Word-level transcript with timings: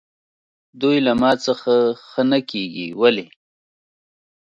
دوی 0.81 0.97
له 1.05 1.13
ما 1.21 1.31
څخه 1.45 1.73
ښه 2.09 2.21
نه 2.31 2.39
کېږي، 2.49 2.87
ولې؟ 3.01 3.27